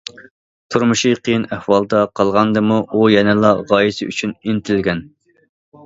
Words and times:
تۇرمۇشى 0.75 1.11
قىيىن 1.27 1.45
ئەھۋالدا 1.57 2.01
قالغاندىمۇ 2.21 2.81
ئۇ 2.89 3.05
يەنىلا 3.19 3.55
غايىسى 3.73 4.11
ئۈچۈن 4.13 4.37
ئىنتىلگەن. 4.43 5.09